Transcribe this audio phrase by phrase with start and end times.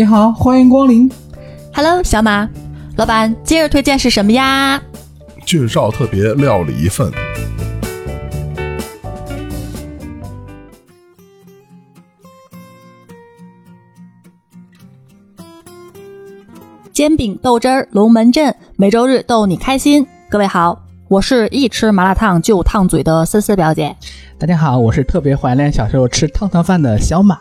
[0.00, 1.12] 你好，欢迎光临。
[1.74, 2.48] Hello，小马，
[2.96, 4.82] 老板，今日推荐是什么呀？
[5.44, 7.12] 俊少特别料理一份。
[16.94, 20.06] 煎饼豆汁儿龙门阵，每周日逗你开心。
[20.30, 23.94] 各位好，我是一吃麻辣烫就烫嘴的思思表姐。
[24.38, 27.36] 大家好，我是特别怀念小时候吃烫烫饭的小马。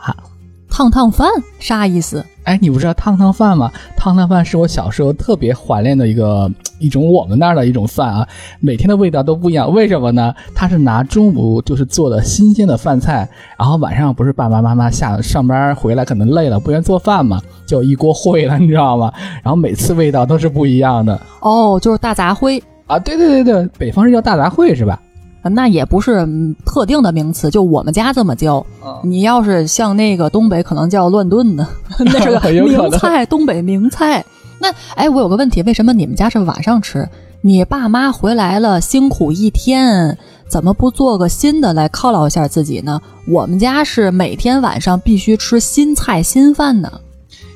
[0.69, 1.27] 烫烫饭
[1.59, 2.23] 啥意思？
[2.43, 3.71] 哎，你不知道烫烫饭吗？
[3.97, 8.27] 烫烫饭是我小时候特别怀念的一个 一种我们那儿的一种饭啊，
[8.59, 9.71] 每天的味道都不一样。
[9.71, 10.33] 为什么呢？
[10.55, 13.27] 它是拿中午就是做的新鲜的饭菜，
[13.57, 19.11] 然后晚上不是爸爸妈妈下上班回来可能累了，不愿意做饭嘛，就一锅烩了，你知道吗？
[19.43, 22.97] 然后每次味道都是不一样的哦，就是大杂烩啊！
[22.97, 24.99] 对对对对，北方是叫大杂烩是吧？
[25.43, 28.55] 那也不是嗯特定的名词，就我们家这么叫。
[28.81, 31.67] 哦你要是像那个东北，可能叫乱炖呢，
[31.99, 34.25] 那是个名菜，东北名菜。
[34.59, 37.07] 那哎，我有个问题，为什么你们家是晚上吃？
[37.41, 40.17] 你爸妈回来了，辛苦一天，
[40.49, 43.01] 怎么不做个新的来犒劳一下自己呢？
[43.25, 46.91] 我们家是每天晚上必须吃新菜新饭呢。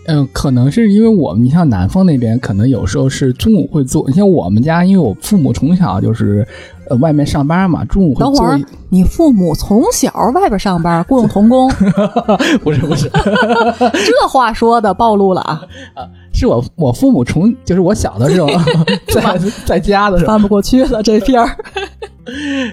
[0.08, 4.06] 嗯，可能是因为我们，你像南方那边，可能有时候是中午会做。
[4.08, 6.48] 你像我们家，因为我父母从小就是，
[6.90, 11.70] 呃，外面上班嘛，中午会等会儿一。，你父母从小外边上班，雇佣童工，
[12.64, 13.10] 不 是不是，
[13.80, 15.62] 这话说的暴露了啊！
[16.34, 18.50] 是我我父母从就是我小的时候
[19.08, 21.56] 在在家的时候，翻不过去了这片儿。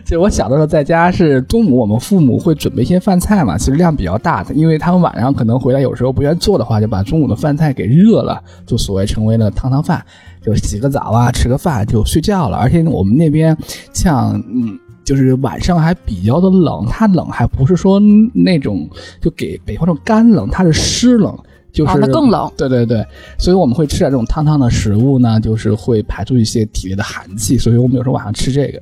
[0.04, 10.02] 就我小的时候在家是中午，我们父母会准备一些饭菜嘛，其实量比较大的，因为他们晚上可能回来有时候不愿意做的话，就把中午的饭菜给热了，就所谓成为了汤汤饭，
[10.42, 12.56] 就洗个澡啊，吃个饭就睡觉了。
[12.56, 13.56] 而且我们那边
[13.92, 14.78] 像嗯。
[15.02, 17.98] 就是晚上还比较的冷，它冷还不是说
[18.32, 18.88] 那种
[19.20, 21.36] 就给北方这种干冷，它是湿冷，
[21.72, 23.04] 就是、更冷对对对，
[23.36, 28.80] 所以我们会吃点这种烫烫的食物呢，就是会排出一些体内的寒气，所以我们有时候晚上吃这个。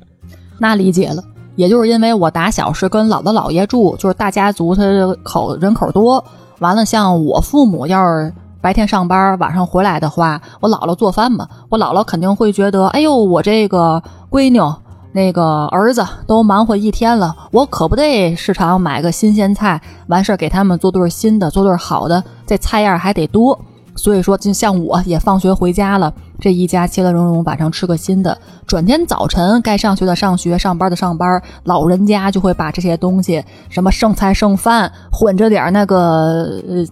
[0.58, 1.24] 那理解了，
[1.56, 4.82] 也就是因为我打小是跟姥姥姥爷住，就是大家族，他
[5.22, 6.22] 口人口多。
[6.58, 8.30] 完了，像我父母要是
[8.60, 14.60] 白天上班，晚上回来的话，我姥姥做饭嘛，我姥姥肯定会觉得，哎呦，我这个闺女。
[15.12, 23.58] 那个儿子都忙活一天了，我可不得市场买个新鲜菜，完事儿给他们做顿新的，做顿好的，这菜样还得多。
[23.96, 28.36] 所以说，就像我也放学回家了，这一家其乐融融，晚上吃个新的。
[28.66, 36.84] 转天早晨该上学的上学，上班的上班，老人家就会把这些东西，什么剩菜剩饭，混着点那个呃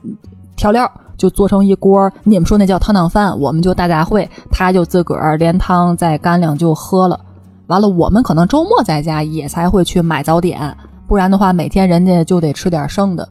[0.56, 2.11] 调料，就做成一锅。
[2.25, 7.21] 你们说那叫汤汤饭，我们就大杂烩，他就自个儿连汤再干粮就喝了。
[7.67, 13.28] 完了，我们可能周末在家也才会去买早点，不然的话，每天人家就得吃点剩的。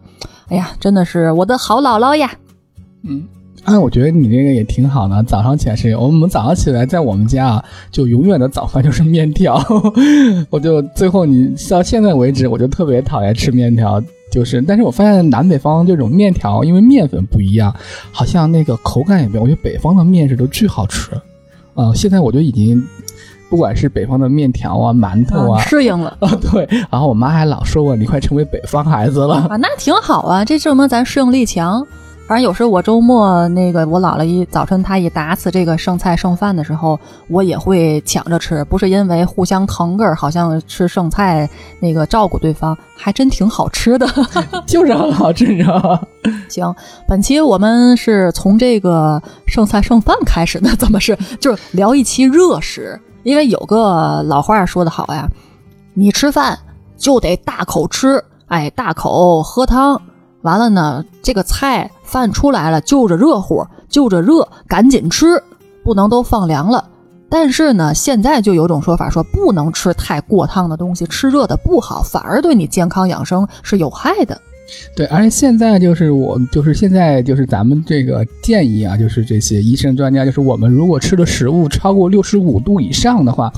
[0.50, 2.32] 哎呀，真的是我的好姥姥呀！
[3.04, 3.24] 嗯，
[3.64, 5.24] 哎，我觉得你这个也挺好的。
[5.24, 9.60] 早上起来是，我们早上起来在我们家啊，就永远的早饭就是面条。
[10.52, 14.02] 我就最后你到现在为止，我就特别讨厌吃面条。
[14.36, 17.74] 就是，但是我发现南北方这种面条，因为面粉不一样，
[18.12, 19.44] 好像那个口感也不一样。
[19.44, 21.12] 我觉得北方的面食都巨好吃。
[21.74, 22.86] 啊、现在我就已经。
[23.48, 26.68] 不管是北方的面条啊、馒头啊，适应了啊，对。
[26.90, 29.36] 然后我妈还老说我，你快成为北方孩子了。
[29.36, 31.86] 啊，那挺好啊，这证明咱适应力强。
[32.28, 41.48] 反正有时候我周末那个我姥姥一早晨她一打死这个剩菜剩饭的时候，我也会抢着吃，不是因为互相疼个儿，好像吃剩菜
[41.80, 44.08] 那个照顾对方，还真挺好吃的。
[44.66, 46.00] 就是很好吃，你知道吗？
[46.50, 46.74] 行，
[47.08, 53.00] 本期我们是从这个剩菜剩饭开始的，怎么是就是聊一期热食？
[53.22, 55.30] 因为有个老话说得好呀，
[55.94, 56.58] 你吃饭
[56.98, 60.02] 就得大口吃，哎，大口喝汤。
[60.46, 65.42] 完了呢，这个菜饭出来了，就着热乎，就着热，赶紧吃，
[65.84, 66.88] 不能都放凉了。
[67.28, 74.40] 但是呢，现在就有种说法说，不能吃太过烫的东西，吃热的不好，反而对你健康养生是有害的。
[74.96, 83.52] 对，而且现在就是我，就是现在就是咱们这个建议啊，就是这些医生专家，就是我们如果吃的食物超过六十五度以上的话，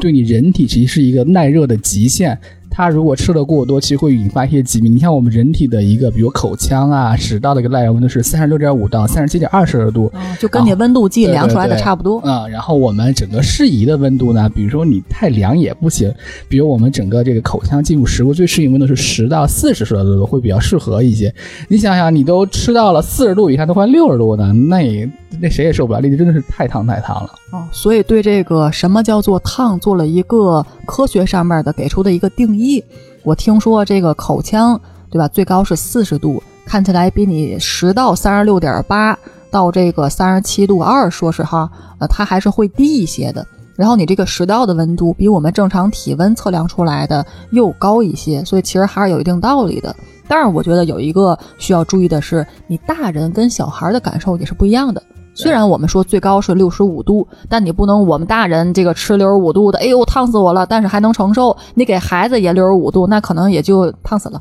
[0.00, 2.36] 对你人体其实是一个耐热的极限。
[2.72, 4.92] 它如果吃的过多，其实会引发一些疾病。
[4.92, 12.18] 你像我们人体的一个，比如口腔啊、食道的一个耐热温度是三十六点五到三十七点二摄氏度，嗯，就跟你温度计量出来的差不多。
[12.20, 16.12] 啊、然后我们整个适宜的温度呢，比如说你太凉也不行，
[16.48, 21.32] 比如我们整个这个口腔进入食物最适应温度是十到四十摄氏度，会比较适合一些。
[21.68, 25.08] 你想想，你都吃到了四十度以上，都快六十度呢，那也
[25.40, 27.30] 那谁也受不了，那真的是太烫太烫了。
[27.52, 32.61] 哦，所以对这个什么叫做烫做了一个科学上面的给出的一个定义。
[32.62, 32.84] 一
[33.22, 34.80] 我听说这个口腔
[35.10, 39.18] 对吧，最高是四十度，看起来比你十到三十六点八
[39.50, 43.46] 到这个三十七度二，说实话，呃，它还是会低一些的。
[43.74, 49.94] 然后你这个食道的温度比我们正常体温测量出来的又高一些，所以其实还是有一定道理的。
[50.28, 55.02] 但是我觉得有一个需要注意的是，你大人跟小孩的感受也是不一样的。
[55.34, 61.56] 虽然我们说最高是六十五度，但你不能我们大人这个吃六十五度的，哎呦烫死我了，但是还能承受。
[61.74, 64.40] 你给孩子也六十五度，那可能也就烫死了。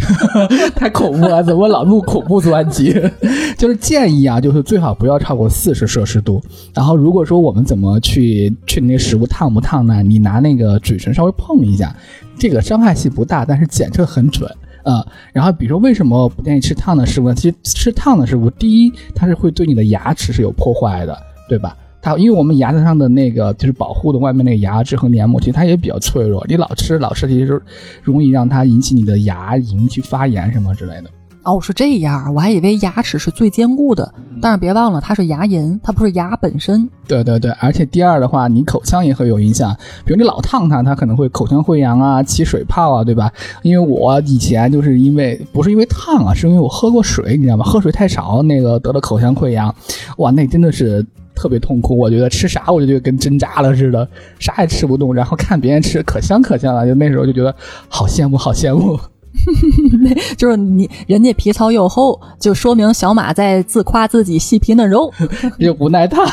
[0.76, 2.92] 太恐怖了，怎么老录恐怖专辑？
[3.56, 6.40] 就是建议啊，就是最好不要超过四十摄氏度。
[6.74, 10.02] 然后如果说我们怎么去确定那个食物烫不烫呢？
[10.02, 11.94] 你拿那个嘴唇稍微碰一下，
[12.38, 14.50] 这个伤害性不大，但是检测很准。
[14.82, 17.34] 呃，然后比如说为什么不建议吃烫的食物呢？
[17.34, 21.16] 其实吃烫的食物，第一，它是会对你的牙齿是有破坏的，
[21.48, 21.76] 对吧？
[22.02, 27.60] 它因为我们牙齿上的那个就是保护的外面那个牙质和黏膜，其实它也比较脆弱，你老吃老吃，其实
[28.02, 31.10] 容易让它引起你的牙龈去发炎什么之类的。
[31.42, 36.88] 哦，是这样，我还以为牙齿是最坚固的，但是别忘了它是牙龈，它不是牙本身。
[37.08, 43.32] 对对对，而且第二的话，你口腔也会有影响，比如你老烫它，它可能会口腔溃疡啊，起水泡啊，对吧？
[43.62, 47.64] 因为我以前就是因为不是因为烫啊，是因为我喝过水，你知道吗？
[47.64, 49.74] 喝水太少，那个得了口腔溃疡，
[50.18, 51.04] 哇，那真的是
[51.34, 51.96] 特别痛苦。
[51.96, 54.06] 我觉得吃啥我就觉得跟针扎了似的，
[54.38, 57.54] 啥也吃不动，然后看别人吃可香可香了，就那时候就觉得
[57.88, 59.00] 好羡慕，好羡慕。
[60.02, 65.12] 那就是你，人家皮糙肉厚，就说明小马在自夸自己细皮嫩肉，
[65.58, 66.26] 又不耐烫。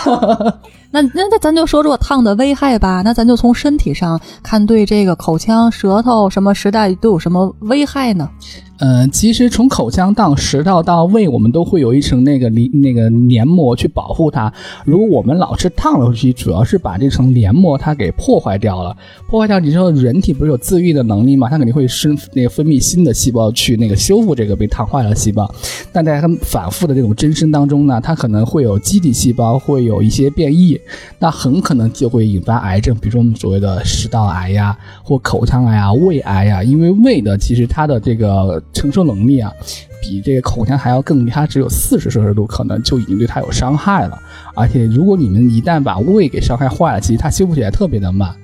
[0.89, 3.01] 那那那咱就说说烫的危害吧。
[3.03, 8.29] 那咱就从身体上看，对这个口腔、舌头什么时代都有什么危害呢？
[8.79, 14.53] 嗯，其实从口腔到食道到胃，我们都会有一层那个黏那个黏膜去保护它。
[14.85, 18.95] 如果我们老吃烫的东西，主要是把这层黏膜它给破坏掉了。
[19.27, 21.50] 破坏掉，你知道人体不是有自愈的能力吗？
[21.50, 25.51] 它肯定会生那个分泌新的细胞去那个修复这个被烫坏的细胞。
[25.91, 30.79] 但在它反复的这种增生当中呢，它可能会有基底细胞会有一些变异，
[31.18, 36.63] 那很可能就会引发癌症，比如说我们所谓的食道癌呀，或口腔癌啊、胃癌呀。
[36.63, 39.51] 因为胃的其实它的这个承受能力啊，
[40.01, 44.17] 比这个口腔还要更，它只有四十摄氏度，可能就已经对它有伤害了。
[44.55, 48.35] 而且如果你们一旦把胃给伤害坏了，其实它修复起来特别的慢。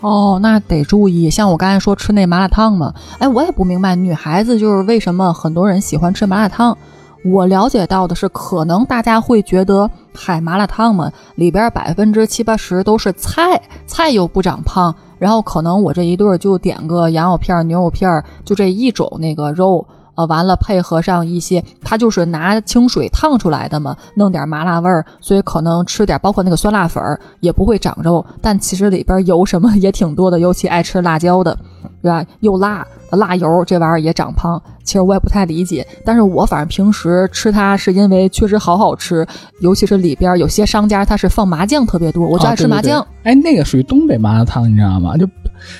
[0.00, 1.28] 哦，那得注意。
[1.28, 6.76] 像我刚才说吃那麻辣烫嘛，哎，我也不明白女孩子就是为什么很多人喜欢吃麻辣烫。
[7.24, 14.94] 我了解到的是，可能大家会觉得，海麻辣烫嘛，里边百分之七八十都是菜，菜又不长胖。
[15.18, 19.86] 然后可能我这一顿就点个羊肉片、牛肉片，就这一种那个肉，
[20.18, 31.56] 呃，完了配合上一些，它就是拿清水烫出来的嘛，弄点麻辣味儿，所以可能吃点，包括那个酸辣粉儿也不会长肉，但其实里边油什么 也挺多的，尤其爱吃辣椒的，
[32.02, 32.24] 对吧？
[32.40, 34.60] 又辣，辣油这玩意儿也长胖。
[34.82, 39.24] 其实我也不太理解，但是我反正平时吃它是因为确实好好吃，
[39.60, 43.06] 尤其是里边有些商家它是放麻酱特别多，我就爱吃麻酱。
[43.22, 45.16] 哎，那个属于东北麻辣烫，你知道吗？
[45.16, 45.28] 就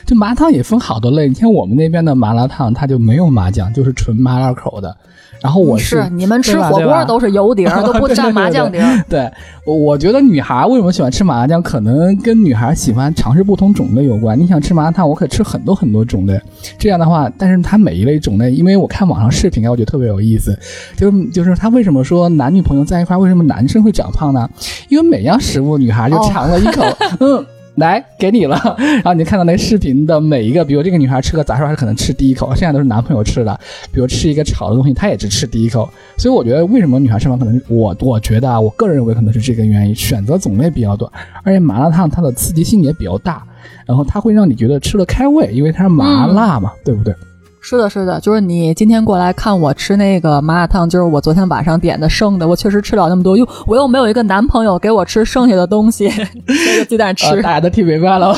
[0.06, 4.96] 就麻辣烫也分好多类，你像我们那边的麻辣烫，它就没有麻酱，就是纯麻辣口的。
[5.40, 8.82] 然后我是你们吃火锅都是油碟，都不蘸 麻酱碟。
[9.08, 9.30] 对，
[9.64, 14.36] 我我觉得女孩为什么喜欢吃麻辣酱，可能跟女孩喜欢尝试不同种类有关。
[14.36, 16.40] 你想吃麻辣烫，我可以吃很多很多种类。
[16.76, 20.58] 这样的话，但是它每一类种类，因为我看网上视频啊，我觉得特别有意思。
[20.96, 24.50] 就就是他为什么说男女朋友在一块，为什么男生会长胖呢？
[24.88, 26.82] 因为每样食物女孩就尝了一口，
[27.20, 27.46] 嗯。
[27.78, 33.58] 来给你了， 然后你看到那个视频的每一个，比如这个女孩吃个杂烧，她可能吃第一口，剩下都是男朋友吃的。
[33.92, 35.88] 比如吃一个炒的东西，她也只吃第一口。
[36.16, 41.10] 所以我觉得，为什么女孩吃饭可能我我觉得啊，我个人认为可能是这个原因，选择种类比较多，
[41.42, 43.42] 而且麻辣烫它的刺激性也比较大，
[43.86, 47.14] 然后它会让你觉得吃了开胃，因为它是麻辣嘛，对不对？
[47.60, 56.08] 是的，是的，就是你今天过来看我吃那个麻辣烫，就是我昨天晚上点的剩的，我确实吃不了那么多，又我又没有一个男朋友给我吃剩下的东西，
[56.46, 58.34] 这个鸡蛋吃，大家都听明白了。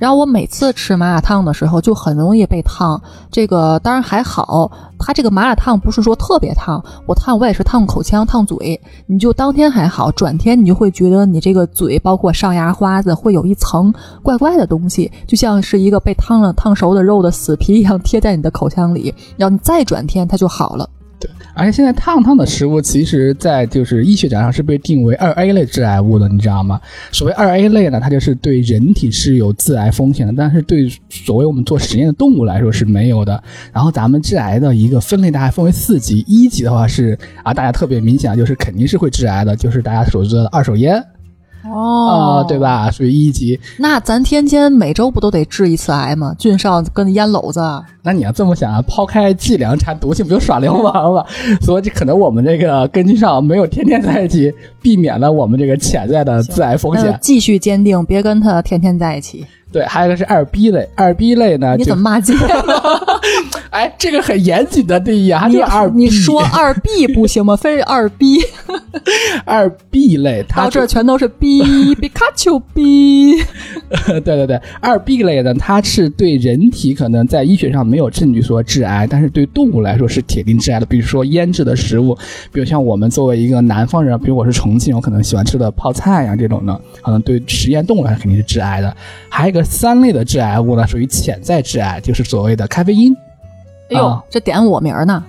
[0.00, 13.92] 然后我每次吃麻辣烫的时候就很容易被烫，这个当然还好，它这个麻辣烫不是说特别烫，我烫我也是烫口腔、烫嘴，你就当天还好，转天你就会觉得你这个嘴包括上牙花子会有一层
[14.22, 20.88] 怪怪的东西，就像是一个被烫了烫熟的肉的死皮一样贴在你的口腔里，然后你再转天它就好了。
[21.20, 26.80] 对，而且现在烫烫的食物，其实，在就是医学讲上是被定为二 A 类致癌物的，你知道吗？
[27.12, 33.42] 所谓二 A 类呢，它就是对人体是有致癌风险的，但是对所谓我们做实验的动物来说是没有的。
[33.70, 41.04] 然后咱们致癌的一个分类大概分为四级，一级的话是啊，大家特别明显就是肯定是会致癌的，就是大家所知的二手烟。
[41.64, 42.58] 哦啊、对？
[42.58, 42.90] 吧？
[42.90, 43.58] 属于一级。
[43.78, 46.34] 那咱天天每周不都得治一次癌吗？
[46.38, 47.60] 俊少跟烟篓子，
[48.02, 51.26] 那你要这么想啊，抛开剂量谈毒性，不就耍流氓了？
[51.60, 54.52] 所以这可能我们这个跟俊少没有天天在一起，
[54.82, 57.18] 避免了我们这个潜在的致癌风险。
[57.20, 59.46] 继续坚定，别跟他天天在一起。
[59.72, 62.50] 对，还有一个是二 B 类，二 B 类呢，你怎么骂街呢？
[63.70, 65.88] 哎，这个很严谨的定义啊，它你就是二。
[65.90, 67.54] 你说二 B 不行吗？
[67.54, 68.38] 非是二 B，
[69.46, 73.36] 二 B 类，它到这全都是 B，皮卡丘 B。
[74.06, 80.86] 对对对，二 B 类呢，它是对人体可能在医学上没有证据说致癌，但是对动物来说是铁定致癌的。
[80.86, 82.12] 比如说腌制的食物，
[82.52, 88.96] 比如像我们作为一个南方人，比如我是重庆，我可能喜欢吃的泡菜呀、这种呢，可能对实验动物来说肯定是致癌的。
[89.28, 93.14] 还有一个三类的致癌物呢，属于潜在致癌，就是所谓的咖啡因。
[93.90, 95.24] 哎呦，啊这点我名儿呢。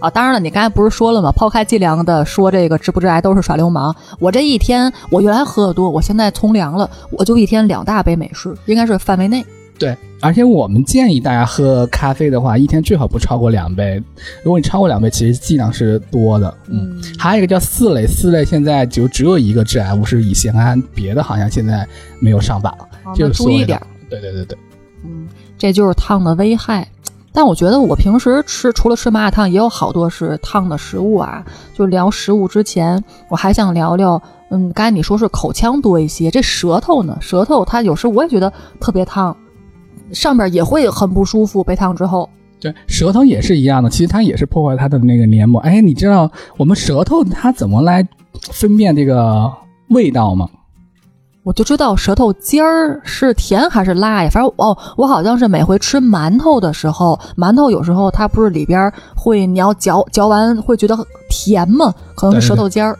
[0.00, 1.32] 啊，当然了，你刚才不是说了吗？
[1.32, 3.94] 抛开剂量的说这个致不致癌都是耍流氓。
[4.18, 9.42] 我这一天，我原来喝的多，我现在从良了，我就一天两大杯美式，应该是范围内。
[9.78, 14.02] 对，而且我们建议大家喝咖啡的话，一天最好不超过两杯。
[14.42, 16.54] 如果你超过两杯，其实剂量是多的。
[16.68, 21.86] 嗯，还有一个叫四类，四类现在就只有一个致癌物是乙酰胺，别的好像现在
[22.20, 22.76] 没有上榜。
[23.14, 23.86] 就注意点儿。
[24.08, 24.56] 对对对对，
[25.02, 26.88] 嗯，这就是烫的危害。
[27.32, 31.44] 但我觉得我平时吃除了吃麻辣烫，也有好多是烫的食物啊。
[31.74, 37.18] 就聊食物之前，我还想聊聊，嗯，刚才你说是口腔多一些，这舌头呢？
[37.20, 39.36] 舌头它有时我也觉得特别烫，
[40.12, 42.30] 上边也会很不舒服，被烫之后。
[42.60, 45.60] 对，舌头也是一样的，其实它也是破坏它的那个黏膜。
[45.62, 48.06] 哎，你知道我们舌头它怎么来
[48.52, 49.52] 分辨这个
[49.88, 50.48] 味道吗？
[51.44, 54.30] 我就知道舌头尖儿是甜还是辣呀？
[54.30, 60.96] 反正哦，我好像是每回吃馒头的时候，馒头有时候它不是里边会，你要嚼嚼完会觉得
[61.28, 61.94] 甜吗？
[62.14, 62.98] 可能是舌头尖儿。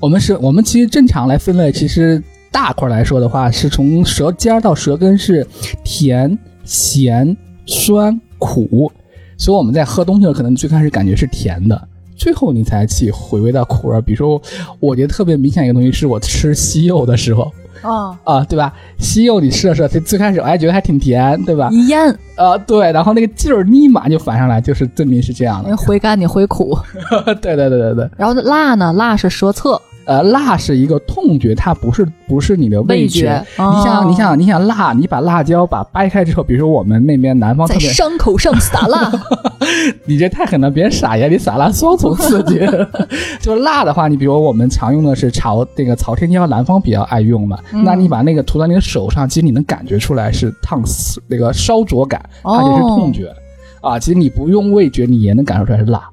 [0.00, 2.20] 我们是，我们其实正常来分类，其实
[2.50, 5.46] 大块来说的话，是从舌尖儿到舌根是
[5.84, 8.90] 甜、咸、酸、苦，
[9.38, 11.80] 所以我们在喝东西的时候，可能最开始感觉是甜的，
[12.16, 14.02] 最后你才去回味到苦味儿。
[14.02, 14.42] 比如说，
[14.80, 17.52] 我觉得特别明显一个东西是我吃西柚的时候
[17.84, 18.72] 啊，啊，对吧？
[18.98, 21.68] 西柚你吃的时候，最最开始我还觉得还挺甜，对吧？
[21.70, 25.76] 一咽，啊，对，然后那个劲儿立马就反上来，就是证明是这样的你。
[25.76, 26.76] 回甘你回苦，
[27.40, 28.92] 对对对对对，然后辣呢？
[28.94, 33.22] 辣是舌侧呃，辣是一个痛觉，它不是不是你的味觉。
[33.22, 33.46] 觉。
[33.56, 39.10] 你想，哦你想，你想辣，你把辣椒把掰开之后，比如说我们那边南方特在别，伤口上撒辣，
[40.04, 42.60] 你这太狠了，别人傻呀，你撒辣双重刺激。
[43.40, 47.58] 就辣的话，你比如我们常用的是朝这个朝天椒，南方比较爱用嘛。
[47.72, 53.32] 嗯那你把那个涂到你的手上，其实你能感觉出来是烫死那个烧灼感，它就是痛觉。
[53.80, 56.08] 啊，其实你不用味觉，你也能感受出来是辣。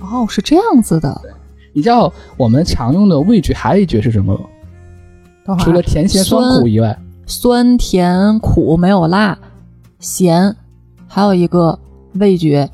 [0.00, 1.20] 哦，是这样子的。
[1.72, 4.38] 你知道我们常用的味觉还有一觉是什么
[5.58, 6.96] 除了甜、咸、酸、苦以外，
[7.26, 9.36] 酸甜苦没有辣，
[9.98, 10.54] 咸，
[11.08, 11.76] 还有一个
[12.14, 12.70] 味觉，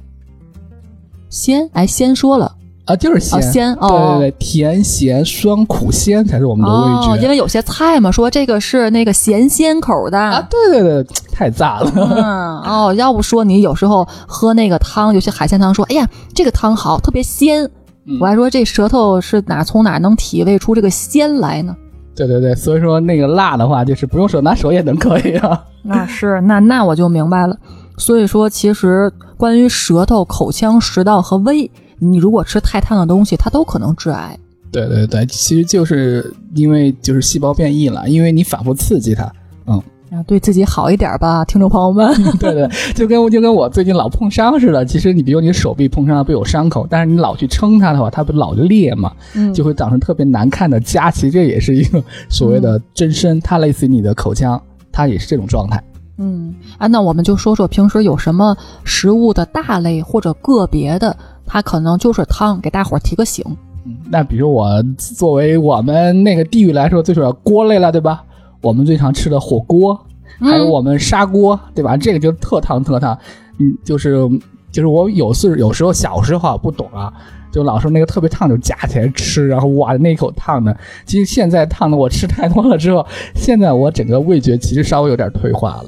[1.31, 1.69] 鲜。
[1.73, 3.38] 哎，鲜说了，啊，就是鲜。
[3.38, 4.17] 哦，鲜对哦。
[4.19, 7.17] 对对，甜、咸、酸、苦、鲜才是我们的味哦，觉。
[7.23, 10.19] 因为有些菜嘛，说这个是那个咸鲜口的。
[10.19, 11.91] 啊，对对对，太炸了。
[11.95, 17.71] 嗯，哦，要不说你有时候喝那个汤，有些海鲜汤，说，哎呀，这个汤好，特别鲜。
[18.07, 21.77] 嗯我还说这舌头是哪从哪能体味出这个鲜来呢？
[22.15, 25.63] 对对对，所以说那个辣的话，就是不用手拿手也能可以啊。
[25.83, 27.59] 那 是，那那我就明白了。
[27.99, 34.39] 所以说，其实关于舌头、口腔、食道和胃，你如果吃太烫的东西，它都可能致癌。
[34.71, 39.31] 对对对，其实就是因为就是细胞变异了，因为你反复刺激它。
[39.67, 42.15] 嗯，啊，对自己好一点吧， 听众朋友们。
[42.39, 44.85] 对对，就跟就跟我最近老碰伤似的。
[44.85, 51.11] 其实你比如你手臂碰伤了不有伤口，但是你老去撑它的话，它不老就裂嘛，嗯就会长成特别难看的痂。
[51.11, 54.61] 其实这也是一个所谓的增生，它类似于你的口腔，
[54.93, 55.83] 它也是这种状态。
[56.19, 63.45] 嗯，啊，那我们就说说平时有什么食物的大类或者个别的，它可能就是汤，给大伙儿提个醒。
[63.85, 68.23] 嗯那比如我作为我们那个地域来说，最主要锅类了，对吧？
[68.61, 69.99] 我们最常吃的火锅，
[70.41, 71.97] 还有我们砂锅，对吧？
[71.97, 73.19] 这个就特烫特烫。
[73.59, 74.29] 嗯，就是
[74.71, 77.13] 就是我有次有时候小时候啊不懂啊，
[77.51, 80.77] 就老说那个特别烫就夹起来吃，然后哇那一口烫的。
[81.07, 85.85] 其实现在烫的我吃太多了之后，现在我整个味觉其实稍微有点退化了，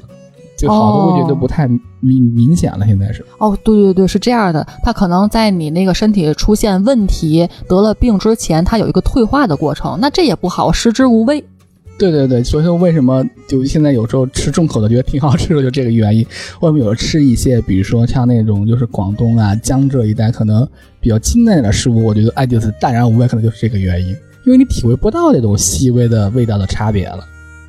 [0.57, 2.85] 就好多味觉都不太明明显了。
[2.87, 3.23] 现在是。
[3.37, 11.45] 哦，对对对，是这样的，它可能在你那个身体出现问题、得了病之前，它有一个退化的过程，那这也不好，食之无味。
[11.99, 16.25] 对对对，所以说为什么就现在有时候吃重口的觉得挺好吃的， 就这个原因。
[16.61, 20.67] 外面有时候吃一些，比如说像那种就是广东啊、江浙一带可能
[21.01, 24.15] 比较清淡点的食物，我觉得爱迪斯淡然无味，可能就是这个原因。
[24.45, 27.19] 因为你体会不到那种细微的味道的差别了。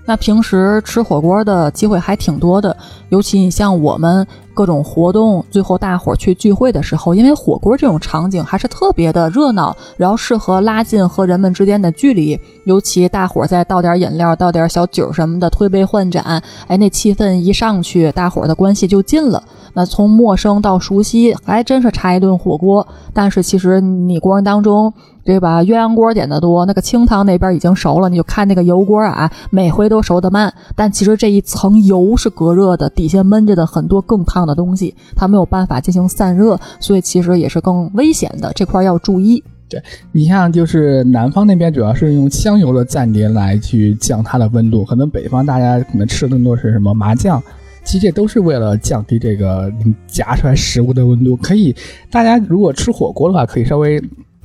[0.07, 2.77] 那平时吃火锅的机会还挺多的，
[3.11, 12.39] 尤其你像我们各种活动，最后大伙儿去聚会的时候，因为火锅这种场景还是特别的热闹，然后适合拉近和人们之间的距离。
[12.65, 19.43] 尤其大伙儿再倒点饮料、倒点小酒什么的，推杯换盏，哎，那气氛一上去，大伙儿的关系就近了。
[19.75, 22.85] 那从陌生到熟悉，还真是差一顿火锅。
[23.15, 24.93] 但是其实你过程当中。
[25.31, 25.63] 对吧？
[25.63, 30.53] 鸳鸯锅点的多，那个清汤那边已经熟了，你就看那个油锅啊，每回都熟得慢。
[30.75, 38.53] 但其实这一层油是隔热的，底下闷着的很多更烫的东西，它没有办法进行散热，所以其实也是更危险的。
[38.57, 39.41] 这块要注意。
[39.69, 47.41] 对你像就是南方那边主要是用香油的暂碟来去降它的温度，可能北方大家可能吃的更多是什么麻酱，
[47.85, 49.73] 其实这都是为了降低这个
[50.09, 51.37] 夹出来食物的温度。
[51.37, 51.73] 可以，
[52.11, 54.03] 大家如果吃火锅的话，可以稍微。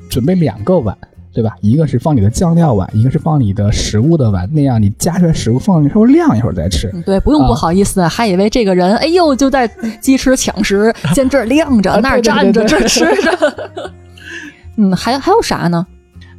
[0.09, 0.97] 准备两个碗，
[1.33, 1.51] 对吧？
[1.61, 4.49] 一个是放你的酱料碗，一个是放你的食物的碗。
[4.53, 6.91] 那样你夹出来食物放进去稍微晾一会儿再吃。
[7.05, 9.67] 对，不用不好意思，还以为这个人，哎呦，就在
[9.99, 13.91] 鸡吃抢食，先这儿晾着，那儿站着，这儿吃着。
[14.77, 15.85] 嗯，还还有啥呢？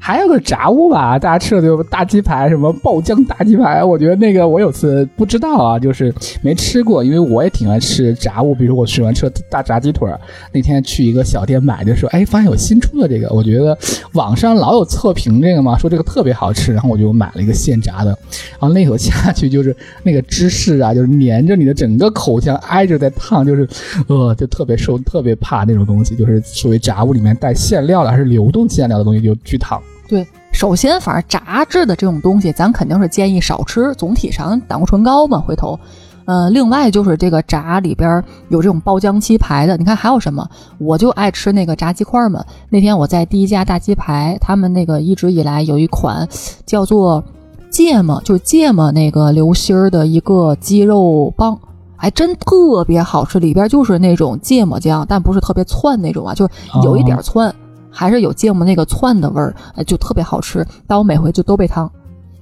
[0.07, 3.83] 还有个炸物吧，大家吃的就大鸡排，什么爆浆大鸡排。
[3.83, 8.55] 我觉得那个我有次不知道啊，就是没吃过，因为我也挺爱吃炸物。
[8.55, 10.17] 比如我喜欢吃大炸鸡腿儿，
[10.53, 13.77] 那天去一个小店买的时候，哎，发现有新出的这个，我觉得
[14.13, 18.17] 网上老有测评这个嘛，说这个特别好吃，然后我就买了一个现炸的。
[18.61, 23.69] 然后那口下去就是那个芝士啊，就是粘着你的整个口腔，挨着在烫，就是
[24.07, 29.83] 呃，就特别受，特别怕那种东西，就是属于炸物里面带馅料的还是流动馅料的东西就巨烫。
[30.09, 33.95] 对，首先，反正炸制的这种东西，咱肯定是建议少吃。
[33.95, 35.79] 总体上胆固醇高嘛，回头。
[36.27, 40.45] 嗯，另外就是这个炸里边有这种爆浆鸡排的，你看还有什么？
[40.79, 42.45] 我就爱吃那个炸鸡块嘛。
[42.69, 46.29] 那天我在第一家大鸡排，他们那个一直以来有一款
[46.65, 47.23] 叫做
[47.71, 51.57] 芥末，就是芥末那个流心儿的一个鸡肉棒，
[51.95, 53.39] 还真特别好吃。
[53.39, 57.55] 里边就是那种芥末酱，但不是特别窜那种啊，就是有一点窜。
[57.97, 60.63] 还是有芥末那个窜的味儿，哎，就特别好吃。
[60.87, 61.91] 但我每回就都被烫。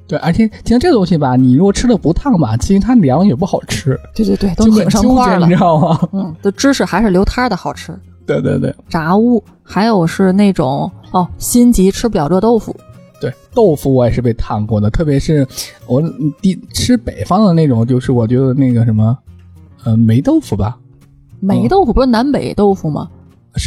[0.08, 3.98] 对，而且其实这个东西吧，你如果吃的不烫吧，其实它凉也不好吃。
[4.14, 6.08] 对对对，都拧上块了，你知道吗？
[6.12, 7.96] 嗯，的芝士还是流汤的好吃。
[8.26, 12.74] 对对对，炸物还有是那种哦，心急吃不了热豆腐。
[13.20, 15.46] 对，豆腐我也是被烫过的，特别是
[15.86, 16.02] 我
[16.42, 19.16] 第吃北方的那种，就是我觉得那个什么，
[19.84, 20.76] 呃，霉豆腐吧。
[21.40, 23.08] 霉豆腐不是南北豆腐吗？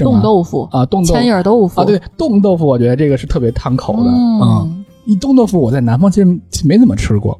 [0.03, 4.09] 冻豆腐啊，冻千叶豆腐啊，对，冻豆腐我觉得这个是特别烫口的。
[4.09, 7.39] 嗯，一冻豆腐我在南方其实没怎么吃过，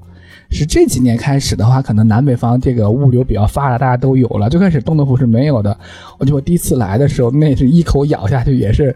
[0.49, 4.49] 是这几年开始的话，可能南北方这个物流比较发达，大家都有了。
[4.49, 5.77] 最开始冻豆腐是没有的，
[6.17, 8.95] 我就我第一次来的时候，那是一口咬下去也是，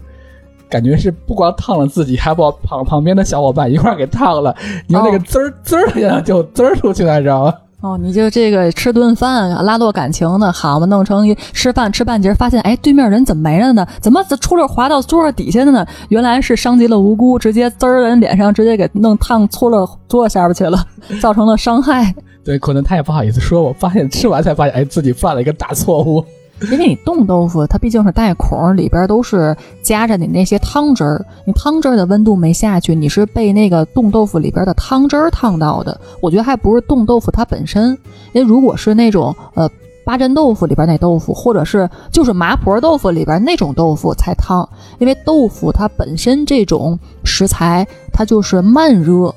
[0.70, 4.56] 感觉是不光烫了自己，还把旁旁边的小伙伴一块给烫了。
[4.88, 7.54] 你看那个滋儿滋儿一下就滋儿出去了，你知道吗？
[7.82, 13.86] 哦，你就这个吃顿饭拉落感情的，好嘛，弄成一吃饭吃半截，发现哎，对面人怎么没了呢？
[14.00, 15.84] 怎么出溜滑到桌子底下的呢？
[16.10, 20.86] 原来是伤及了无辜，直接滋儿人脸上，直接给弄烫搓了桌子下边去了，
[21.20, 22.13] 造成了伤害。
[22.46, 26.24] 对，可能他也不好意思说，我发现吃完才发现，哎，自己犯了一个大错误。
[26.69, 36.00] 因为你冻豆腐，它毕竟是带孔，里边都是夹着你那些汤汁儿，你汤汁儿的温度没下去，你是被那个冻豆腐里边的汤汁儿烫到的。
[36.21, 37.97] 我觉得还不是冻豆腐它本身，
[38.34, 39.67] 因为如果是那种呃
[40.06, 44.67] 八珍豆腐里边那豆腐，或者是就是麻婆豆腐里边那种豆腐才烫，
[45.00, 49.34] 因为豆腐它本身这种食材它就是慢热，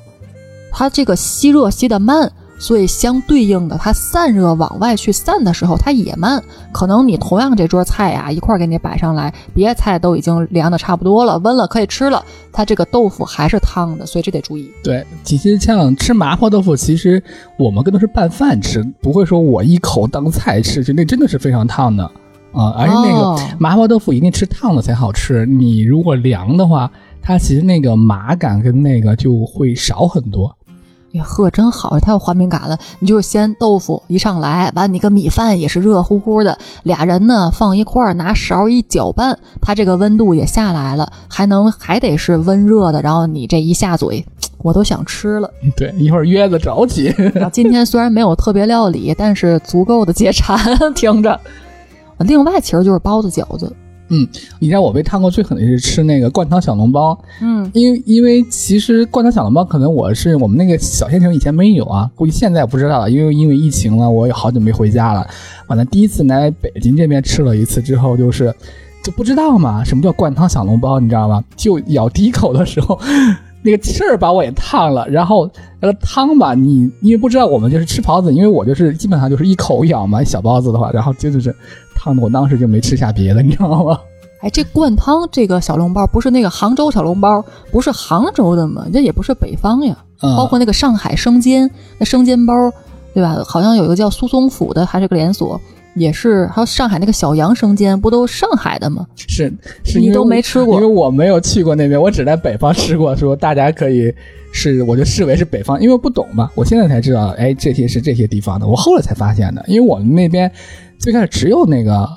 [0.71, 2.31] 它这个吸热吸的慢。
[2.57, 6.41] 所以相对应的，它散热往外去散的时候，它也慢。
[6.71, 14.71] 可能你同样这桌菜呀，一块给你摆上来，别的菜都已经凉的差不多了，温了可以吃了，它这个豆腐还是烫的，所以这得注意。
[14.83, 17.21] 对，其实像吃麻婆豆腐，其实
[17.57, 22.03] 我们更多是拌饭吃，不会说我一口当菜吃，就那真的是非常烫的
[22.53, 22.71] 啊。
[22.77, 26.89] 而且那个麻婆豆腐一定吃烫的才好吃，你如果凉的话，
[27.21, 30.55] 它其实那个麻感跟那个就会少很多。
[31.19, 32.77] 呵，真好，太有画面感了。
[32.99, 43.01] 你就是先豆腐一上来，完你个米饭也是热乎乎的，俩人呢放一块儿，拿勺一搅拌，它这个温度也下来了，还能还得是温热的。
[43.01, 44.25] 然后你这一下嘴，
[44.59, 45.49] 我都想吃了。
[45.75, 47.13] 对，一会儿约着着急。
[47.51, 50.57] 今天虽然没有特别料理，但是足够的解馋，
[50.95, 51.39] 听着。
[52.19, 53.75] 另外，其实就是包子、饺子。
[54.09, 54.27] 嗯，
[54.59, 57.17] 你知道我被烫过最狠的是吃那个灌汤小笼包。
[57.41, 65.27] 嗯，因为因为其实灌汤小笼包可能我是我们那个小县城以前没有啊，估计现在不知道了，因为因为疫情了，我也好久没回家了。
[65.67, 68.53] 完了，第一次来北京这边吃了一次之后，就是
[69.03, 71.43] 就不知道嘛，什么叫灌汤小笼包，你知道吗？
[71.55, 72.99] 就咬第一口的时候，
[73.63, 81.55] 那个气儿把我也烫了，然后那个汤吧，你因为不知道我们就是吃包子，因为我就是基本上就是一口咬嘛，小包子的话，然后就就是
[82.05, 83.99] 烫的我当时就没吃下别的，你知道吗？
[84.41, 88.85] 哎，这灌汤这个小笼包不是那个杭州小笼包，不是杭州的吗？
[88.93, 89.97] 这也不是北方呀。
[90.21, 92.53] 嗯，包括那个上海生煎，那生煎包，
[93.11, 93.43] 对吧？
[93.43, 95.59] 好像有一个叫苏松府的，还是个连锁，
[95.95, 96.45] 也是。
[96.47, 99.07] 还有上海那个小杨生煎，不都上海的吗？
[99.15, 99.51] 是
[99.83, 103.15] 是，你都没吃过，因为我没有去过那边，我只在北方吃过。
[103.15, 104.13] 说大家可以
[104.51, 106.51] 是，我就视为是北方，因为不懂嘛。
[106.53, 108.67] 我现在才知道，哎，这些是这些地方的。
[108.67, 110.51] 我后来才发现的，因为我们那边
[110.97, 112.07] 最开始只有那个。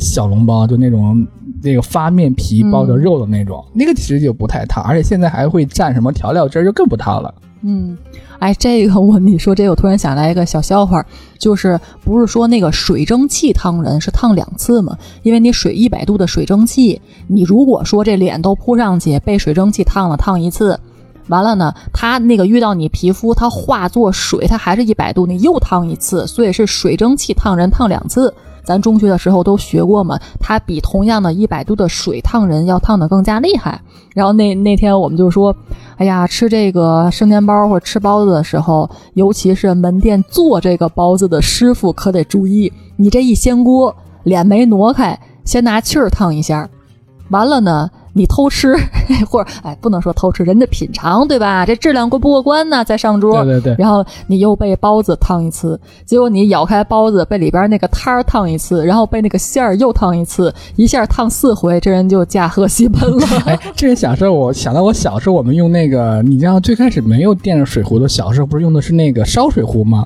[0.00, 1.26] 小笼包就那种
[1.60, 7.34] 那个发面皮包着肉的那种，那个其实就不太烫，而且现在还会蘸什么调料汁，就更不烫了。
[7.62, 7.98] 嗯，
[8.38, 11.04] 哎，这个我你说这，我突然想来一个小笑话，
[11.36, 14.96] 就是不是说那个水蒸气烫人是烫两次吗？
[15.24, 20.78] 因为你水一百度的水蒸气，你如果说这脸都扑上去被水蒸气烫了烫一次，
[21.28, 28.32] 完了呢，它那个遇到你皮肤，它化作水，它还是一百度，你又烫一次，所以是水蒸气烫人烫两次。
[28.64, 33.80] 咱中学的时候都学过嘛，它比同样的一百度的水烫人要烫的更加厉害。
[34.14, 35.54] 然后那那天我们就说，
[35.96, 46.68] 哎呀，吃这个生煎包或者吃包子的时候，尤其是门店做这个包子的师傅可得注意，你这一掀锅，脸没挪开，先拿气儿烫一下，
[47.30, 47.90] 完了呢。
[48.18, 48.76] 你偷吃，
[49.30, 51.64] 或者哎，不能说偷吃，人家品尝对吧？
[51.64, 52.84] 这质量过不过关呢？
[52.84, 53.76] 再上桌，对对对。
[53.78, 63.26] 然后你又被包子烫一次，结果你咬开包子，被里边那个汤儿烫一次，然后被那个馅儿又烫一次，一下烫四回，这人就驾鹤西奔了。
[63.46, 70.04] 哎，这个小时候我想到我小时候，我们用那个，你知道最开始没有电热水壶的，小时候不是用的是那个烧水壶吗？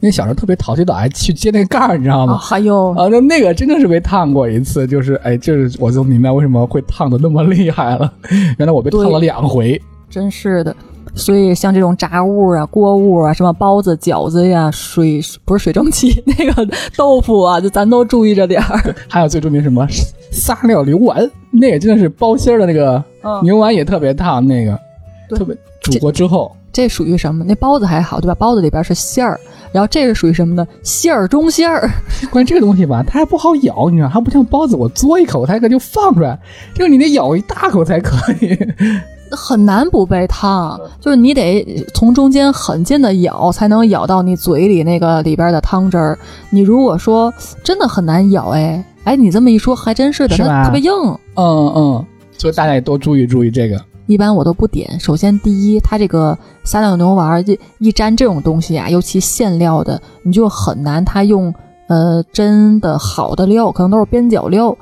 [0.00, 2.36] 那小时候特别淘气的，哎，去揭那个盖儿，你知道吗？
[2.38, 8.12] 还有啊，那那个真的是被烫过一次，就是哎，就是我就明白为什么会烫的那么厉害了。
[8.58, 10.74] 原来我被烫了两回，真是的。
[11.14, 18.94] 所以像这种炸物啊、锅物啊、什么包子、饺子呀、水不是水蒸气 那个豆腐啊，就咱都注意着点儿。
[19.08, 19.84] 还有最著名什么
[20.30, 23.02] 撒料牛丸，那个真的是包心儿的那个
[23.42, 24.78] 牛丸也特别烫，那个
[25.30, 26.54] 特别煮过之后。
[26.78, 27.44] 这属于什么？
[27.44, 28.34] 那包子还好，对吧？
[28.36, 29.36] 包子里边是馅儿，
[29.72, 30.64] 然后这是属于什么呢？
[30.84, 31.90] 馅儿中馅儿。
[32.30, 36.38] 关于这个东西吧，它还不好咬，你知道，它不像包子，我嘬一口，它可就放出来。
[36.72, 38.56] 这个你得咬一大口才可以，
[39.32, 40.80] 很难不被烫。
[41.00, 46.16] 就是你得从中间很近的咬，才能咬到你嘴里那个里边的汤汁儿。
[46.48, 50.92] 你如果说真的很难咬，哎哎，你这么一说还真是的，它特别硬。
[51.34, 52.06] 嗯嗯，
[52.38, 53.76] 所以大家也多注意注意这个。
[54.08, 54.98] 一般我都不点。
[54.98, 61.04] 首先，第一，它这个撒尿牛丸一一沾这种东西啊，尤其馅料的，你就很难。
[61.04, 61.54] 它用
[61.88, 64.74] 呃真的好的料，可能都是边角料。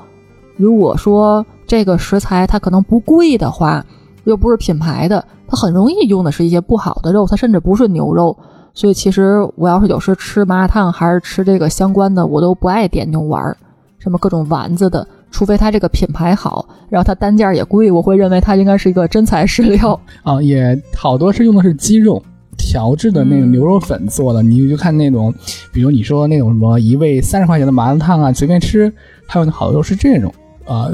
[0.56, 3.84] 如果说这个食材它可能不贵的话，
[4.22, 8.36] 又不是品牌的，它很容易用的是一些不好的肉，它甚至不是牛肉。
[8.74, 13.56] 所以其实我要是有时吃麻辣烫还是吃这个相关的，我都不爱点牛丸，
[13.98, 15.04] 什么各种丸子的。
[15.36, 20.40] 除非它这个品牌好，然后它单价也贵，我会认为它应该是一个真材实料啊。
[20.40, 22.22] 也好多是用的是鸡肉
[22.56, 25.30] 调制的那个牛肉粉做的，你就看那种，
[25.74, 28.90] 比如你说那种什么一位三十块钱的麻辣烫啊，随便吃，
[29.26, 30.32] 还有好多都是这种
[30.64, 30.88] 啊，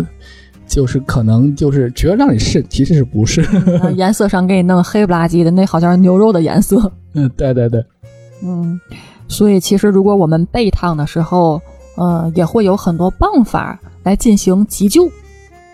[0.66, 3.46] 就是可能就是觉得让你试，其实是不是？
[3.94, 6.90] 颜色上给你弄黑不拉几的，那好像是牛肉的颜色。
[7.14, 7.80] 嗯，对对对，
[8.42, 8.80] 嗯，
[9.28, 11.62] 所以其实如果我们备烫的时候，
[11.96, 13.78] 呃，也会有很多办法。
[14.02, 15.10] 来进行急救，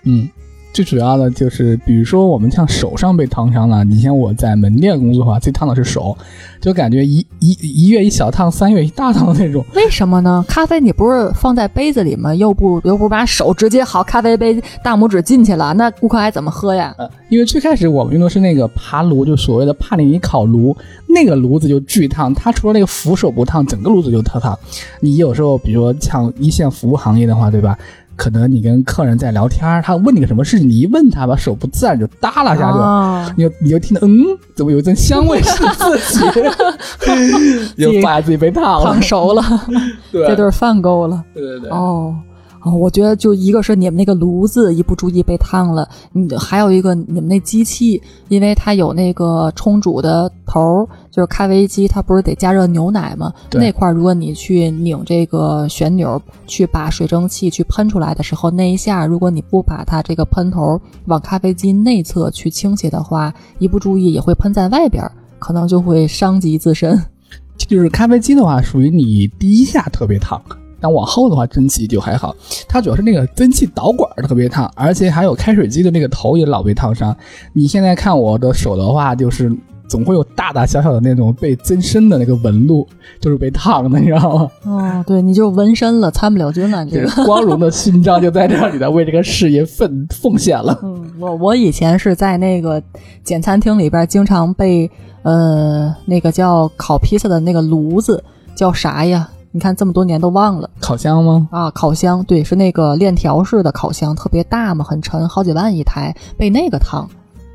[0.04, 0.28] 嗯，
[0.72, 6.16] 最主要的就是，比如说我们像手上被烫伤了，你像我在门店工作的话，最烫的是手，
[6.60, 9.64] 就感觉一一一月一小烫，三月一大烫的那种。
[9.74, 10.44] 为什么呢？
[10.46, 12.34] 咖啡你不是放在杯子里吗？
[12.34, 16.94] 又不又不把手直接好咖啡杯大拇指进去了，那顾客还怎么喝呀？
[17.28, 20.76] 因为最开始我们用的是那个爬炉，就所谓的帕里尼烤炉，
[21.08, 24.56] 那个炉子就巨烫，它除了那个扶手不烫，整个炉子就特烫。
[25.00, 27.76] 你有时候比如说像一线服务行业的话，对吧？
[28.18, 39.42] 可能你跟客人在聊天，他问你个什么事情，你一问他，吧手不自然就耷拉下去了，你就你就听到，嗯，怎么有一阵香味是自己，就发现自己被烫了，烫熟了，
[40.11, 42.14] 这顿饭够了，对对对，哦。
[42.62, 53.32] 哦，我觉得就一个是你们那个炉子一不注意被烫了，你还有一个你们那机器，因为它有那个冲煮的头，就是咖啡机，它不是得加热牛奶吗？
[53.52, 65.04] 那块如果你去拧这个旋钮，去把水蒸气去喷出来的时候，那一下如果你不把它这个喷头往咖啡机内侧去倾斜的话，一不注意也会喷在外边，
[65.38, 67.00] 可能就会伤及自身。
[67.56, 70.40] 就是咖啡机的话，属于你第一下特别烫。
[70.80, 72.34] 但往后的话，蒸汽就还好。
[72.68, 77.16] 它主要是那个蒸汽导管特别烫，而且还有开水机的那个头也老被烫伤。
[77.52, 79.50] 你现在看我的手的话，就是
[79.88, 82.86] 总会有大大小小的那种被增生的那个纹路，
[83.20, 84.50] 就是被烫的，你知道吗？
[84.64, 87.24] 哦，对，你就纹身了，参不了军了，你这个。
[87.24, 90.78] 光荣的勋章就在这里了，为这个事业奉奉献了。
[90.82, 92.82] 嗯，我我以前是在那个
[93.24, 94.90] 简餐厅里边，经常被
[95.22, 98.22] 呃那个叫烤披萨的那个炉子
[98.54, 99.28] 叫啥呀？
[99.50, 101.48] 你看这么多年都忘了，烤箱吗？
[101.50, 107.08] 啊，烤箱，对，是那个链条式的烤箱，特别大嘛，很沉，好几万一台，被那个烫，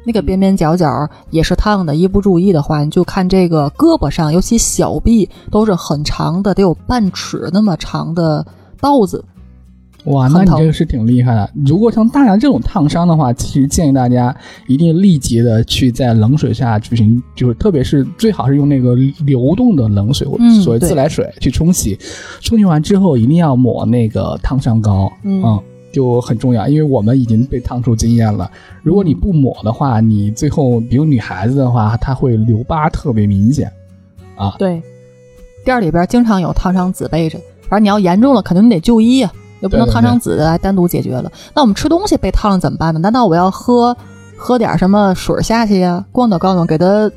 [0.04, 8.46] 那个边边角角也是烫的，一不注意的话，你就看这个胳膊上，尤其小臂都是很长的，得有半尺那么长的
[8.80, 9.24] 刀子。
[10.06, 11.50] 哇，那你这个是挺厉害的。
[11.66, 14.36] 如果像大家这种烫伤的话，其实建议大家
[14.68, 21.98] 一定立即的去在冷水下进行，就是特别是最好是用那个流动的冷水或所谓自来水去冲洗。
[22.42, 25.58] 冲洗完之后一定要抹那个烫伤膏，嗯，
[25.94, 26.68] 就很重要。
[26.68, 33.72] 因为我们已经被烫出经验了，如果你不抹的话，你最后比如女孩子的话，她会留疤特别明显
[34.36, 34.54] 啊。
[34.60, 34.82] 对，
[35.64, 37.40] 店里边经常有烫伤纸备着，
[37.70, 39.32] 反正你要严重了，肯定得就医呀。
[39.64, 41.32] 也不能烫成紫的来单独解决了。
[41.56, 43.00] 那我们吃东西被烫了怎么办呢？
[43.00, 43.96] 难道我要喝
[44.38, 46.04] 喝点什么水下去呀？
[46.12, 47.10] 咣当咣当，给它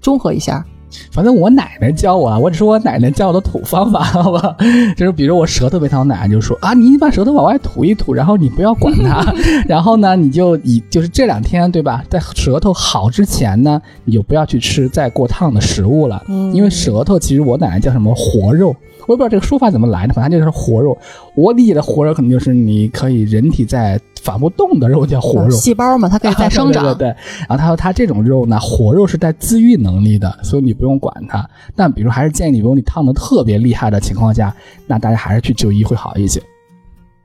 [0.00, 0.64] 中和一下。
[1.12, 4.56] 反正我奶奶教我，啊，我只是我奶奶教我的土方法， 好吧？
[4.96, 9.24] 就是比如我舌头被烫，奶奶就说啊，你把舌头往外吐一吐，然后你不要管它，
[9.68, 16.22] 然后呢，你就以就是这两天对吧，在舌头好之前呢，你就不要去吃再过烫的食物了，
[16.52, 18.74] 因为舌头其实我奶奶叫什么活肉。
[19.06, 20.96] 我也不知道这个说法怎么来的，反正就是活肉。
[21.34, 26.84] 我理解的活肉可能就是你可以人体在反不动的肉叫活肉，细胞嘛，它可以再 生长。
[26.84, 27.16] 对对对。
[27.48, 31.48] 然后他说他这种肉呢，活肉是带自愈能力的，所以你不用管它。
[31.74, 34.54] 但比如还是建议你，比如你烫的特别厉害的情况下，
[34.86, 36.42] 那大家还是去就医会好一些。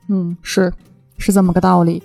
[0.10, 0.72] 嗯，是
[1.18, 2.02] 是这么个道理。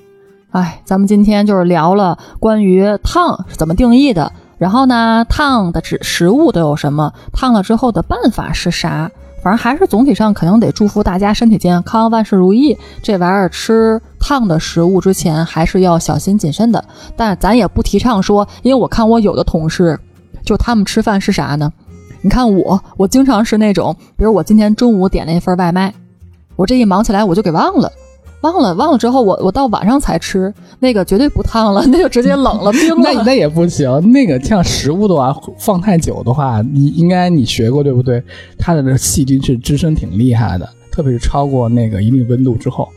[0.51, 9.11] 哎，咱们今天就是聊了关于烫是怎么定义的，然后呢，烫的食食物都有什么，烫了之后的办法是啥。
[9.43, 12.77] 反正还是总体上肯定得祝福大家身体健康，万事如意。
[13.03, 16.85] 这玩意儿吃烫的食物之前还是要小心谨慎的。
[17.17, 19.99] 但咱也不提倡说，因为我看我有的同事，
[20.45, 21.73] 就他们吃饭是啥呢？
[22.21, 25.95] 你看我，我经常是那种，比如我今天中午点了一份外卖，
[26.57, 27.91] 我这一忙起来我就给忘了。
[28.43, 33.13] 忘了忘了之后，我我到晚上才吃，那个绝对不烫了， 那就直接冷了冰了。
[33.13, 38.23] 那那也不行，那个像食物的话，放太久的话，你应该你学过对不对？
[38.59, 42.89] 它的那细菌是滋生挺厉害的，特别是超过那个一定温度之后。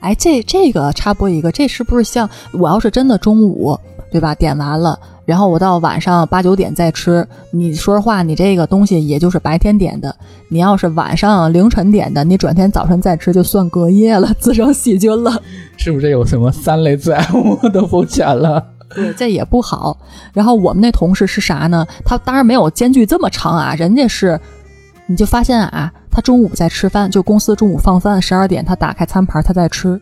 [0.00, 3.78] 哎，这这个插播一个，这是不是像我要是真的中午
[4.10, 4.34] 对吧？
[4.34, 4.98] 点完了。
[5.24, 10.14] 然后我到晚上八九点再吃，你说实话，你这个东西也就是白天点的。
[10.48, 15.40] 你要是晚上凌晨点的，你转天早晨再吃就算隔夜了，滋生细菌了，
[15.76, 18.64] 是不是有什么三类致癌物的风险了？
[18.94, 19.96] 对，这也不好。
[20.34, 21.86] 然后我们那同事是啥呢？
[22.04, 24.38] 他当然没有间距这么长啊，人家是，
[25.06, 29.98] 你就发现啊，他中午在吃饭，就公司中午放饭，十二点他打开餐盘，他在吃。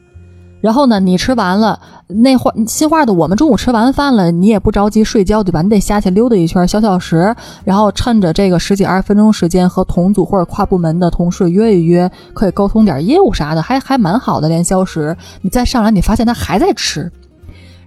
[0.61, 5.63] 然后呢，你吃完了那话，心话的，我们中午吃完饭了，你也不着急睡觉，对吧？
[5.63, 14.49] 你得下去溜达一圈，消消食，然后趁着这个十几二十分钟时间，和同组或者跨部门的同事约一约，可以沟通点业务啥的，还还蛮好的。
[14.49, 17.11] 连消食，你再上来，你发现他还在吃，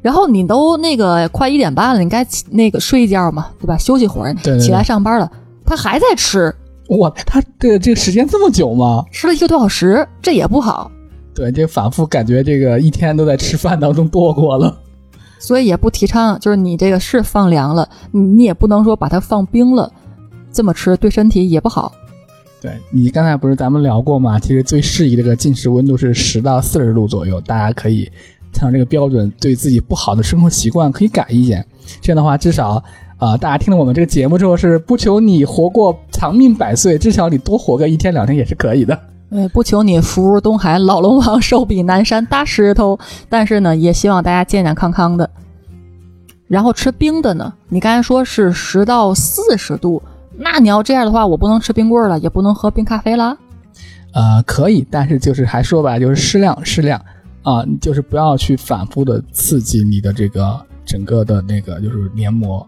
[0.01, 3.77] 然后你都那个快一点半了，你该那个睡一觉嘛，对吧？
[3.77, 5.29] 休息会儿，起来上班了，
[5.65, 6.53] 他还在吃。
[6.99, 9.05] 哇，他这这个时间这么久吗？
[9.12, 10.91] 吃了一个多小时，这也不好。
[11.36, 14.78] 对，这反复感觉这个一天都在吃饭当中度过了，
[15.39, 16.39] 所以也不提倡。
[16.39, 19.91] 就是你这个是放凉了，你你也不能说把它放冰了，
[20.52, 21.91] 这么吃对身体也不好。
[22.62, 24.39] 对你刚才不是咱们聊过吗？
[24.39, 28.10] 其实最适宜的这个进食温度是十到四十度左右，大家可以
[28.62, 31.65] 按照这个标准，对自己不好的生活习惯可以改一点。
[32.00, 32.82] 这样的话，至少
[33.17, 38.98] 啊，大家听了我们这个节目之后，是不求你活过长命百岁，至少你多活个一天两天也是可以的。
[39.34, 45.28] 呃，不求你福如东海，老龙王寿比南山大石头，但是呢，也希望大家健健康康的。
[46.48, 50.04] 然后吃冰的呢，你刚才说是十到四十度，
[50.38, 53.36] 那你要这样的话，我不能吃冰棍了，也不能喝冰咖啡了。
[54.13, 57.04] 呃，可以，但是就是还说吧，就是适量适量
[57.41, 62.63] 啊，就是不要去反复的刺激你的这个整个的那个就是黏膜。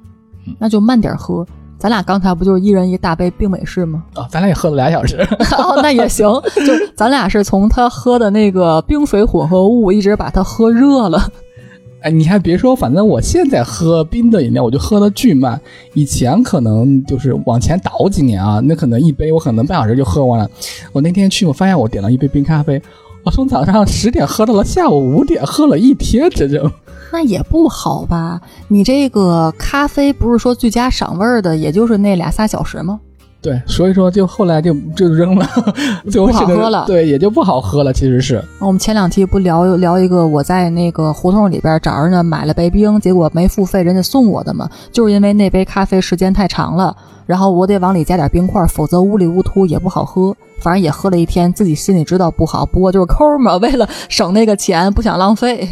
[0.58, 1.46] 那就慢点喝。
[1.78, 4.04] 咱俩刚才不就是一人一大杯冰美式吗？
[4.14, 5.18] 啊， 咱俩也喝了俩小时。
[5.58, 6.26] 哦，那也行。
[6.66, 11.30] 就咱俩是从他喝的那个冰水混合物，一直把它喝热了。
[12.02, 15.60] 哎，你还别说，反正我现在喝冰的饮料，我就喝的巨慢。
[15.94, 20.48] 以前可能就是往前倒几年啊，那可能一杯我可能半小时就喝完了。
[20.94, 22.80] 我那天去，我发现我点了一杯冰咖啡，
[23.24, 26.72] 我从早上十点喝到了下午五点，喝了一天整整。
[27.16, 28.42] 那也不好吧？
[28.68, 33.00] 你这个咖啡不是说最佳赏味儿的，也就是那俩仨小时吗？
[33.42, 35.48] 对，所以说就后来就就扔了，
[36.12, 37.94] 就不好喝了对，也就不好喝了。
[37.94, 46.94] 其实是我们前两期不聊聊一个我在那个胡同里边找人呢买了杯冰，结果没付费，人家送我的嘛，就是因为那杯咖啡时间太长了，
[47.26, 50.36] 然后我得往里加点冰块，否则乌里乌突也不好喝。
[50.60, 55.70] 反正也喝了一天，自己心里知道不好，不过就是抠嘛，为了省那个钱，不想浪费。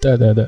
[0.00, 0.46] 对对对，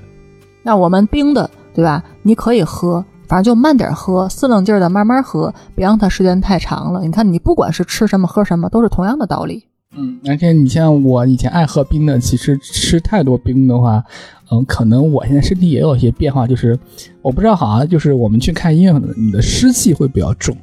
[0.69, 2.05] 那我们冰的，对吧？
[2.23, 7.01] 你可以喝，反正就慢点喝，四棱劲儿的慢慢喝，别让它时间太长了。
[7.01, 9.65] 你看，你不管是吃什么喝什么，都是同样的道理。
[9.97, 14.05] 嗯，而且你像我以前爱喝冰的，其实吃太多冰的话，
[14.51, 16.79] 嗯，可能我现在身体也有一些变化，就是
[17.23, 20.55] 我不知道，好像就是我们去看医院，你的湿气会比较重，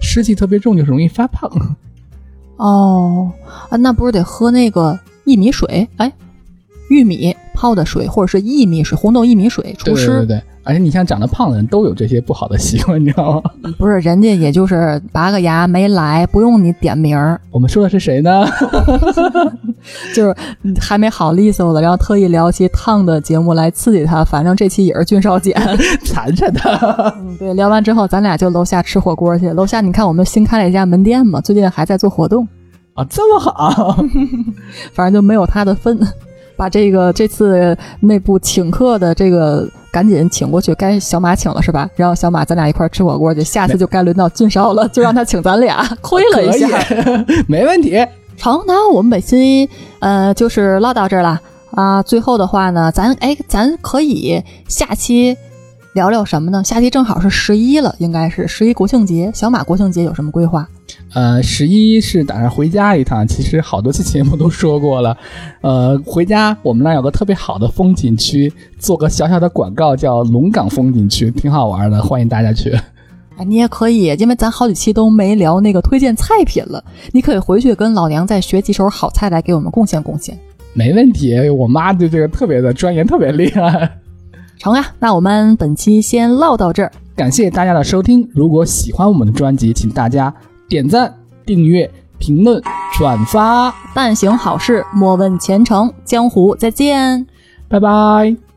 [0.00, 1.50] 湿气特别重就是容易发胖。
[2.58, 3.32] 哦，
[3.68, 5.88] 啊，那不是得喝那个薏米水？
[5.96, 6.12] 哎，
[6.88, 10.06] 玉米泡的水，或者是薏米水、红豆薏米水除湿。
[10.06, 13.50] 对对对，而且你像长得胖的人都有这些不好的习惯，你知道吗？
[13.78, 18.46] 不是，人家也就是拔个牙没来，不用你点名儿，我们说的是谁呢？
[20.14, 20.34] 就是
[20.80, 24.24] 还没好利索了，然后特意聊期烫的节目来刺激他。
[24.24, 25.52] 反正这期也是俊少姐。
[26.04, 27.14] 馋着他。
[27.18, 29.48] 嗯，对，聊完之后，咱俩就楼下吃火锅去。
[29.50, 32.46] 楼下你看我们新开了一家门店嘛，最近还在做活动，
[32.94, 33.96] 啊，这么好，
[34.92, 35.98] 反正就没有他的份。
[36.58, 41.88] 把这个这次内部请客的这个赶紧请过去，该小马请了是吧？
[41.94, 46.66] 然后小马咱俩一块儿吃火锅去，下次就该轮到俊少了，就让他请咱俩， 亏了一下。
[47.46, 48.04] 没问题。
[48.36, 49.68] 成，那我们本期
[50.00, 51.40] 呃就是唠到这儿了
[51.70, 52.02] 啊。
[52.02, 55.36] 最后的话呢，咱哎，咱可以下期
[55.98, 56.62] 聊聊什么呢？
[56.62, 59.32] 下期正好是十一了，应该是十一国庆节。
[59.34, 60.64] 小马国庆节有什么规划？
[61.12, 65.16] 呃，十一是打算回家一趟，其实好多期节目都说过了。
[65.60, 72.70] 呃，回家我们那儿有个特别好的风景区，做个小小的广告，叫龙岗风景区，挺好玩的，欢迎大家去。
[73.36, 76.80] 哎，你也可以，因为咱好几期都没聊那个推荐菜品了，
[77.10, 80.38] 你可以回去跟老娘再学几手好菜来给我们贡献贡献。
[80.74, 83.98] 没问题，我妈对这个特别的专业，特别厉害。
[84.58, 86.92] 成啊，那我们本期先唠到这儿。
[87.16, 90.32] 感谢大家的收听，如果喜欢我们的专辑，请大家
[90.68, 91.14] 点赞、
[91.46, 92.62] 订阅、评论、
[92.96, 95.92] 转发，但行好事，莫问前程。
[96.04, 97.26] 江湖再见。
[97.68, 98.47] 拜拜。